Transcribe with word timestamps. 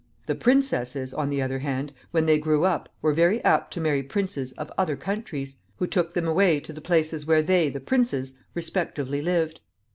The 0.25 0.33
princesses, 0.33 1.13
on 1.13 1.29
the 1.29 1.43
other 1.43 1.59
hand, 1.59 1.93
when 2.09 2.25
they 2.25 2.39
grew 2.39 2.63
up, 2.65 2.89
were 3.03 3.13
very 3.13 3.39
apt 3.43 3.71
to 3.73 3.79
marry 3.79 4.01
princes 4.01 4.51
of 4.53 4.71
other 4.75 4.95
countries, 4.95 5.57
who 5.75 5.85
took 5.85 6.15
them 6.15 6.27
away 6.27 6.59
to 6.61 6.73
the 6.73 6.81
places 6.81 7.27
where 7.27 7.43
they, 7.43 7.69
the 7.69 7.79
princes, 7.79 8.35
respectively 8.55 9.21
lived. 9.21 9.61